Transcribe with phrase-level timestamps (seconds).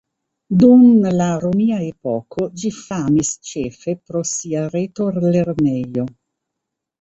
[0.61, 0.85] Dum
[1.17, 6.09] la romia epoko ĝi famis ĉefe pro sia retor-lernejo.